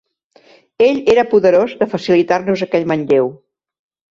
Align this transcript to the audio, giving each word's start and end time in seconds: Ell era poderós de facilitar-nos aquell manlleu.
Ell 0.85 1.01
era 1.15 1.25
poderós 1.35 1.75
de 1.83 1.89
facilitar-nos 1.93 2.65
aquell 2.67 2.89
manlleu. 2.93 3.31